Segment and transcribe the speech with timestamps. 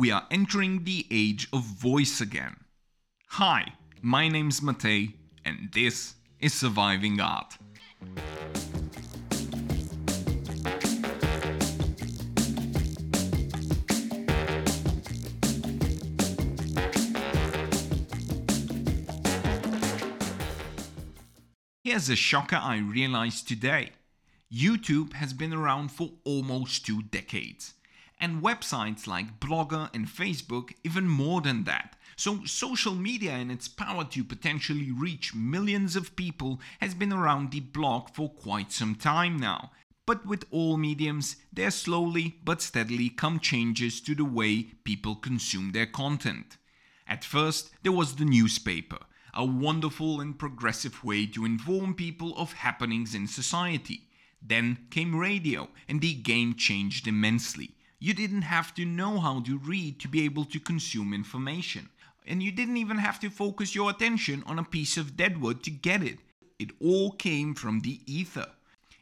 [0.00, 2.56] we are entering the age of voice again.
[3.32, 5.12] Hi, my name's Matei,
[5.44, 7.58] and this is Surviving Art.
[21.84, 23.90] Here's a shocker I realized today.
[24.50, 27.74] YouTube has been around for almost two decades
[28.20, 31.96] and websites like Blogger and Facebook even more than that.
[32.16, 37.50] So, social media and its power to potentially reach millions of people has been around
[37.50, 39.70] the block for quite some time now.
[40.04, 45.72] But with all mediums, there slowly but steadily come changes to the way people consume
[45.72, 46.58] their content.
[47.06, 48.98] At first, there was the newspaper,
[49.32, 54.08] a wonderful and progressive way to inform people of happenings in society.
[54.42, 57.76] Then came radio, and the game changed immensely.
[58.02, 61.90] You didn't have to know how to read to be able to consume information.
[62.26, 65.70] And you didn't even have to focus your attention on a piece of deadwood to
[65.70, 66.18] get it.
[66.58, 68.48] It all came from the ether.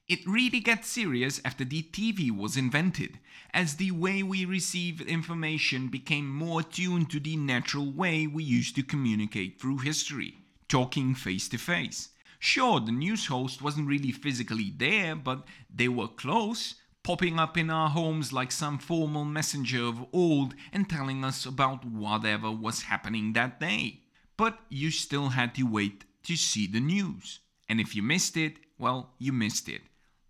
[0.09, 3.21] It really gets serious after the TV was invented,
[3.55, 8.75] as the way we receive information became more tuned to the natural way we used
[8.77, 12.09] to communicate through history, talking face to face.
[12.41, 16.75] Sure, the news host wasn't really physically there, but they were close
[17.09, 21.83] popping up in our homes like some formal messenger of old and telling us about
[21.83, 24.01] whatever was happening that day.
[24.37, 27.41] But you still had to wait to see the news.
[27.67, 29.81] And if you missed it, well, you missed it.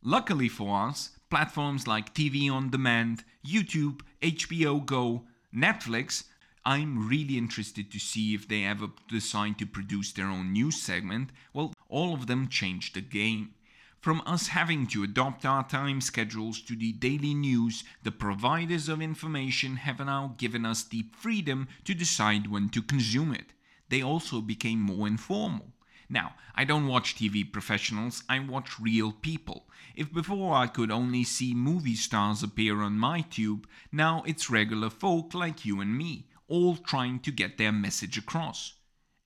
[0.04, 6.26] Luckily for us, platforms like TV on demand, YouTube, HBO Go, Netflix,
[6.64, 11.30] I'm really interested to see if they ever decide to produce their own news segment.
[11.52, 13.54] Well, all of them changed the game.
[14.00, 19.02] From us having to adopt our time schedules to the daily news, the providers of
[19.02, 23.52] information have now given us the freedom to decide when to consume it.
[23.88, 25.72] They also became more informal.
[26.08, 29.68] Now, I don't watch TV professionals, I watch real people.
[29.96, 34.90] If before I could only see movie stars appear on my tube, now it's regular
[34.90, 38.74] folk like you and me, all trying to get their message across.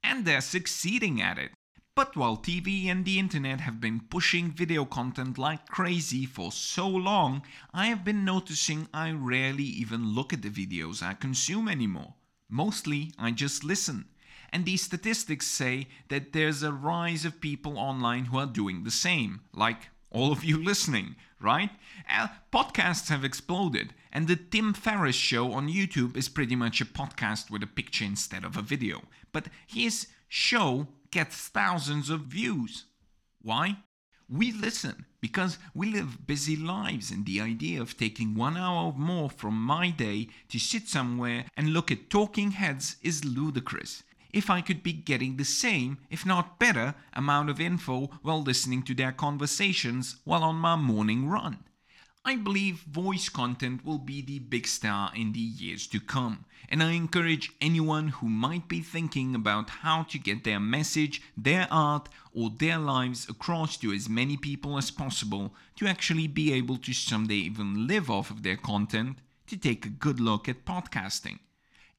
[0.03, 1.53] And they're succeeding at it.
[1.95, 6.89] But while TV and the internet have been pushing video content like crazy for so
[6.89, 7.43] long,
[7.75, 12.15] I have been noticing I rarely even look at the videos I consume anymore.
[12.49, 14.07] Mostly, I just listen.
[14.51, 18.91] And these statistics say that there's a rise of people online who are doing the
[18.91, 21.71] same, like all of you listening, right?
[22.09, 26.87] Uh, podcasts have exploded, and the Tim Ferriss show on YouTube is pretty much a
[26.87, 29.03] podcast with a picture instead of a video.
[29.33, 32.87] But his show gets thousands of views.
[33.43, 33.77] Why?
[34.31, 38.93] We listen because we live busy lives, and the idea of taking one hour or
[38.95, 44.05] more from my day to sit somewhere and look at talking heads is ludicrous.
[44.33, 48.85] If I could be getting the same, if not better, amount of info while listening
[48.85, 51.59] to their conversations while on my morning run.
[52.25, 56.81] I believe voice content will be the big star in the years to come, and
[56.81, 62.09] I encourage anyone who might be thinking about how to get their message, their art,
[62.33, 66.93] or their lives across to as many people as possible to actually be able to
[66.93, 69.19] someday even live off of their content
[69.49, 71.41] to take a good look at podcasting.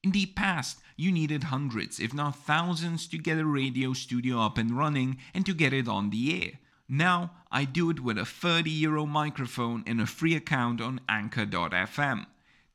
[0.02, 4.56] In the past, you needed hundreds, if not thousands, to get a radio studio up
[4.56, 6.52] and running and to get it on the air.
[6.88, 12.26] Now I do it with a 30 euro microphone and a free account on Anchor.fm.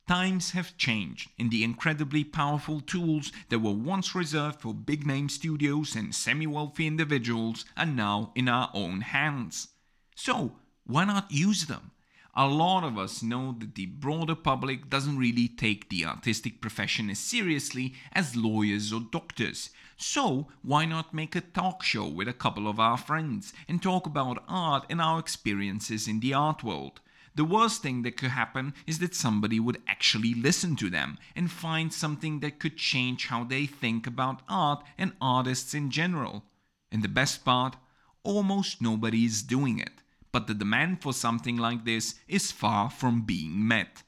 [0.08, 5.28] Times have changed, and the incredibly powerful tools that were once reserved for big name
[5.28, 9.68] studios and semi wealthy individuals are now in our own hands.
[10.16, 11.92] So, why not use them?
[12.34, 17.10] A lot of us know that the broader public doesn't really take the artistic profession
[17.10, 19.70] as seriously as lawyers or doctors.
[19.96, 24.06] So, why not make a talk show with a couple of our friends and talk
[24.06, 27.00] about art and our experiences in the art world?
[27.34, 31.50] The worst thing that could happen is that somebody would actually listen to them and
[31.50, 36.44] find something that could change how they think about art and artists in general.
[36.92, 37.76] And the best part,
[38.22, 39.99] almost nobody is doing it
[40.32, 44.02] but the demand for something like this is far from being met.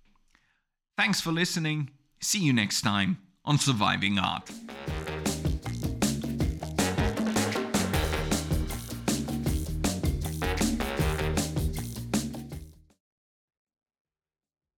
[0.97, 1.91] Thanks for listening.
[2.21, 4.51] See you next time on Surviving Art.